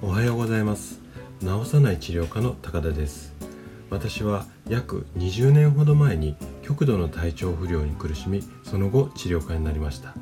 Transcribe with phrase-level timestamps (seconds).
[0.00, 1.02] おはようございます。
[1.40, 3.34] 治さない治療科の高田です。
[3.90, 10.14] 私は約20年ほど前に極度の体調不良に苦しみその後治療科になりました。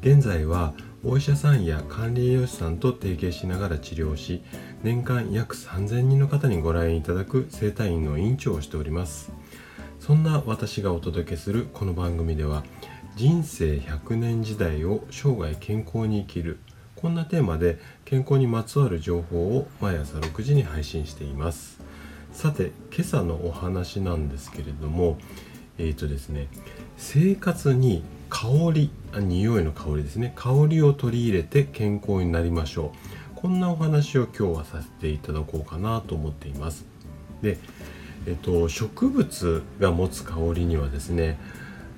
[0.00, 0.72] 現在は
[1.04, 4.42] お医者さんや管理栄養士さんと提携しながら治療し
[4.82, 9.32] 年間約3000人の方にご来院いただく整体院の院長をしております。
[10.00, 12.62] そんな私がお届けするこの番組では
[13.16, 16.58] 人生100年時代を生涯健康に生きる。
[16.96, 21.78] こんなテーマで健康にまつわる情報を毎朝6時に配信しています。
[22.32, 25.16] さて今朝のお話なんですけれども
[25.78, 26.48] えっ、ー、とですね
[26.96, 30.32] 生活に香りあ匂いの香りですね。
[30.34, 32.92] 香りを取り入れて健康になりましょ
[33.36, 33.40] う。
[33.40, 36.84] こんなお話を今日はさせていただこうかなと思っています。
[37.42, 37.58] で
[38.26, 41.38] えっと植物が持つ香りにはですね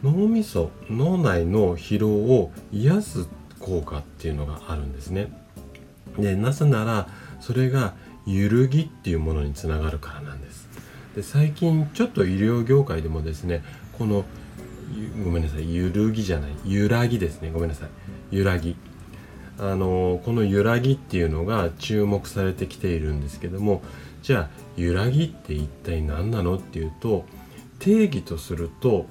[0.02, 3.28] 脳みそ脳内の疲労を癒す
[3.58, 5.32] 効果っていうのがあるんですね。
[6.18, 7.08] でなぜなら
[7.40, 7.94] それが
[8.26, 10.68] 揺るぎっていうものにつながるからなんです。
[11.14, 13.62] で最近ちょっと医療業界でもですね
[13.98, 14.24] この
[15.24, 17.50] ごめんなさい揺るぎじゃない揺らぎですね。
[17.50, 18.36] ごめんなさい。
[18.36, 18.76] 揺らぎ。
[19.58, 23.82] あのこの揺らぎっていうのが注目されてきているんですけども
[24.22, 27.24] じゃあ揺らぎって一体何なのっていうと
[27.78, 29.06] 定義とすると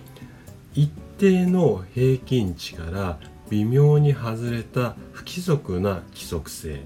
[0.75, 3.17] 一定の平均値から
[3.49, 6.81] 微妙に外れた不規則な規則性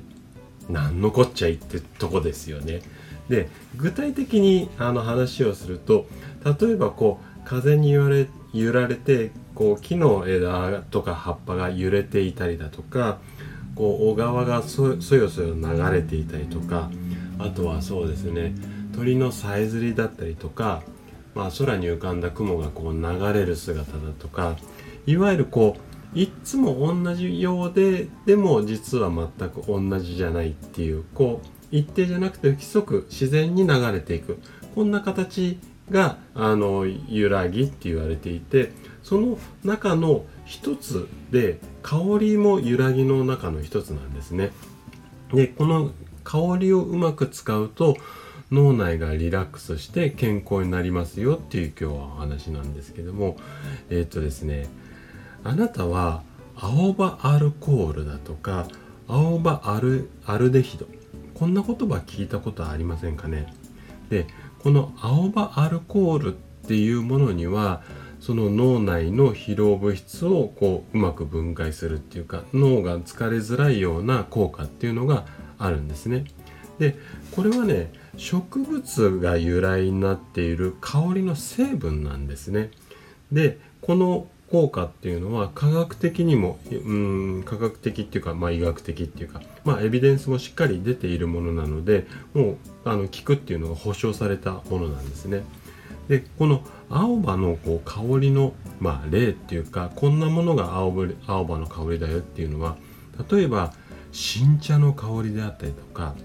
[0.70, 2.82] 何のこっちゃいってとこですよね。
[3.28, 6.08] で具体的にあの話をすると
[6.44, 13.20] 例えばこう風に言われ揺られてこう木の枝とか葉っぱが揺れていたりだとか
[13.76, 16.90] こう小川がそよそよ流れていたりとか
[17.38, 18.56] あとはそうですね
[18.96, 20.82] 鳥のさえずりだったりとか、
[21.36, 24.58] まあ、空に浮かんだ雲がこう流れる姿だとか
[25.06, 34.40] いわゆるこういっつも同じようででも実は全く同じじゃないっていうこう一定じゃなくて不規則自然に流れていく
[34.74, 35.60] こんな形
[35.92, 38.72] があの揺らぎって言われていて
[39.04, 44.52] その中の一つで香りも揺らぎの中の一つなんですね。
[45.34, 45.92] でこの
[46.24, 47.98] 香りをうまく使うと
[48.52, 53.38] 脳内がリラックスして健康になりますよっていう今日はお話なんですけども
[53.90, 54.68] えー、っとですね
[55.44, 56.24] あなたは
[56.56, 58.68] 青葉アルコールだとか
[59.08, 60.88] 青葉アルアルデヒド
[61.34, 63.54] こんな言葉聞いたことありませんかね？
[64.10, 64.28] で
[64.60, 67.82] この青葉アルコールっていうものには
[68.20, 75.26] その脳内の疲労物質をこううまく分解するっていうか脳が疲れづらいような効果っていうのが
[75.58, 76.26] あるんですね。
[76.80, 76.96] で
[77.32, 82.72] これはね植物が由来になっている香りの成分なんですね。
[83.32, 95.44] でこの効果っていうのは科学的にもうん科学的っていうか、まあ、医学的っていうか、まあ、エビデンスもしっかり出ているものなのでもうあの効くっていうのが保証されたものなんですね。
[96.08, 102.78] でこの青葉のこう香りの、まあ、例っていうかこんなものが青青葉の香りだよっていうのは
[103.32, 103.74] 例えば
[104.12, 106.16] 新茶の香りであったりとか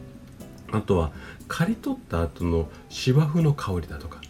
[0.73, 1.13] あとは
[1.49, 4.21] 刈り取った後の芝生の香りだとか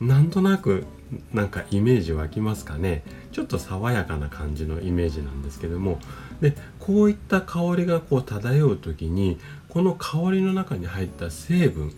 [0.00, 0.86] なんとなく
[1.32, 3.02] なんかイメージ湧きますかね。
[3.32, 5.98] ちょっと爽やかな感じのイメージなんですけども。
[6.40, 11.92] でこういった香りがこう漂う時にこの香りの中に入った成分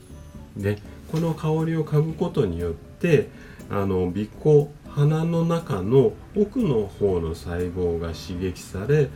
[0.56, 0.78] で
[1.12, 3.28] この香りを嗅ぐことによって
[3.70, 9.08] あの鼻孔鼻の中の奥の方の細胞が刺激され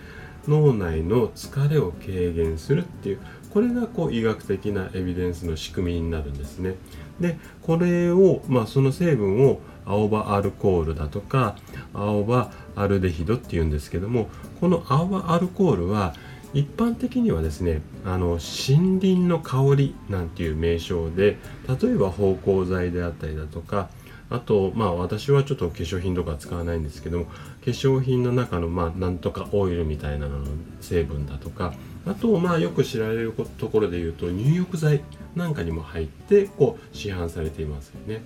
[0.48, 3.20] 脳内の疲れを軽減するっていう
[3.56, 6.74] これがこう医学的なエビデンスの仕組みになるんですね。
[7.18, 11.56] でこれを、まあ、その成分を青葉アルコールだとか
[11.94, 14.28] 青葉アルデヒドっていうんですけども
[14.60, 16.12] この青葉アルコールは
[16.52, 23.88] 一般的にはですねあの森林の香りなんていう名称で例えば芳香剤であったりだとか
[24.28, 27.32] あとまあ私はちょっと化粧品とか使わないんですけども化
[27.64, 30.44] 粧品の中のまあなんとかオイルみたいなのの
[30.82, 31.72] 成分だとか
[32.06, 35.02] あとまあよく知られるところで言うと入浴剤
[35.34, 38.22] なんかにも入ってこう市販されていますよね。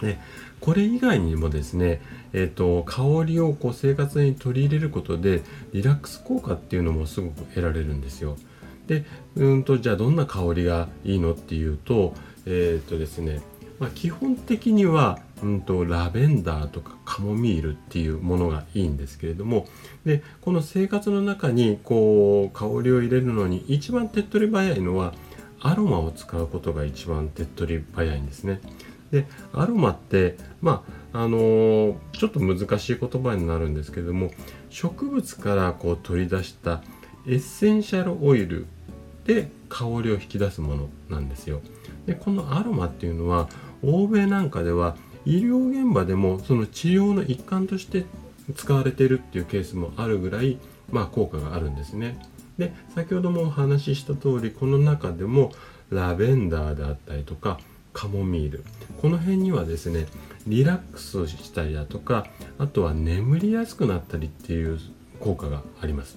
[0.00, 0.18] で
[0.60, 2.00] これ以外にもですね、
[2.32, 5.42] えーと、香りをこう生活に取り入れることで
[5.72, 8.36] リラックス効果っていうのもすごく得られるんですよ。
[8.88, 9.04] で
[9.36, 12.14] うんとじゃあどんな香りがいいのっていうと
[12.46, 13.40] えっ、ー、とですね、
[13.78, 19.66] まあ、基本的には、うんと、ラベンダーとかカモミールっていうものがいいんですけれども
[20.04, 25.14] でこの生活の中にこう香りを入れるのに一番手っ取り早いのは
[25.60, 28.60] アロマを使うことが一番手っ取り早いんですね。
[29.10, 34.30] でアロマってまああのー、ちょっと難しい言葉になるんですけども
[34.68, 36.82] 植物からこう取り出した
[37.26, 38.66] エッセンシャルオイル
[39.24, 41.60] で香りを引き出すものなんですよ。
[42.06, 43.48] でこのアロマっていうのは
[43.82, 48.06] 欧米なんかでは医療現場でもその治療の一環として
[48.56, 50.58] 使われているっていうケースもあるぐらい、
[50.90, 52.18] まあ、効果があるんですね。
[52.58, 55.52] で先ほどもお話しした通りこの中でも
[55.90, 57.60] ラベンダーであったりとか
[57.92, 58.64] カモミール
[59.00, 60.06] この辺にはですね
[60.46, 62.26] リラックスしたりだとか
[62.58, 64.78] あとは眠りやすくなったりっていう
[65.20, 66.16] 効果があります。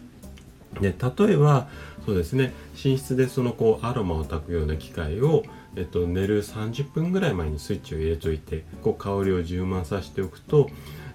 [0.79, 1.67] で例えば
[2.05, 2.53] そうですね
[2.83, 5.43] 寝室でそのこうアロマを炊くような機械を、
[5.75, 10.69] えっと、寝る30分ぐらい前にスイッチを入れといてこう香りを充満させておくと,、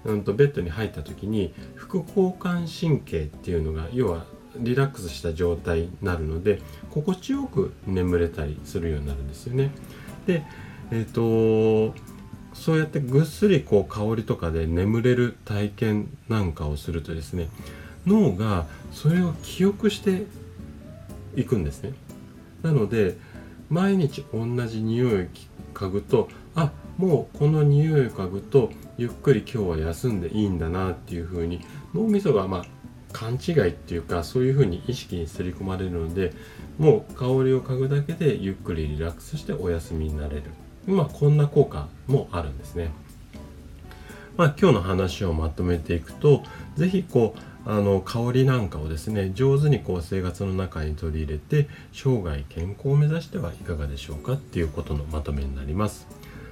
[0.05, 4.25] うんとベッドに入った時に副交感神経っていうのが要は
[4.59, 6.61] リラックスした状態になるので
[6.91, 9.71] 心地よく眠れたりするようになるんですよね。
[10.27, 10.43] で
[10.91, 11.95] えっ、と
[12.55, 17.49] そうやってぐっすりこう香りとかで眠れる体験なんかをするとですね
[18.07, 20.25] 脳がそれを記憶して
[21.35, 21.93] いくんですね。
[22.63, 23.19] なので
[23.69, 25.27] 毎日同じ匂いを
[25.75, 31.61] 嗅ぐとあもうこの匂いを嗅ぐとゆっくり今日は休んでいいんだなっていうふうに
[31.95, 32.65] 脳みそがまあ
[33.13, 36.33] 勘違いっていうかそういうふうに意識に刷り込まれるので
[36.79, 40.43] もう香りを嗅ぐだけでゆっくりリラックスしてお休みになれる
[40.87, 42.91] まあこんな効果もあるんですね。
[44.37, 46.43] まあ、今日の話をまとめていくと
[46.77, 56.07] 是非こうあの香りなんかをですね上手にこう生活の中に取り入れて生涯健康を目指してはいかがでしょうかっていうことのまとめになります。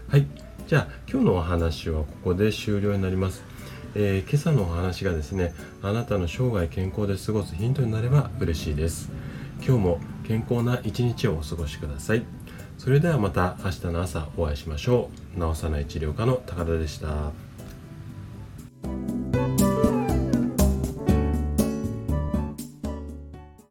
[0.09, 0.27] はい。
[0.67, 3.45] じゃあ今日のお話はここで終了になります。
[3.95, 9.11] えー、今朝のお話がですねあなたの生涯健康で過ごすヒントになれば嬉しいです。
[9.65, 12.25] 今日も健康な一日をお過ごしください。
[12.77, 15.41] それではまた明日の朝お会いしましょう。
[15.41, 17.54] 治さない治療科の高田でした。